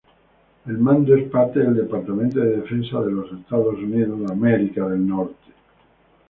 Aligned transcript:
El 0.65 0.79
mando 0.79 1.15
es 1.15 1.29
parte 1.29 1.59
del 1.59 1.75
Departamento 1.75 2.39
de 2.39 2.55
Defensa 2.55 2.99
de 3.01 3.11
los 3.11 3.31
Estados 3.39 3.75
Unidos. 3.75 4.31